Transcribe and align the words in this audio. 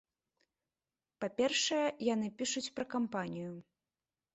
Па-першае, 1.21 1.85
яны 2.13 2.27
пішуць 2.43 2.67
пра 2.79 2.91
кампанію. 2.99 3.51